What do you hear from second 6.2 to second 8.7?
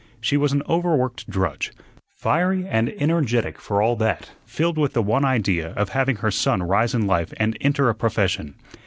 son rise in life and enter a profession.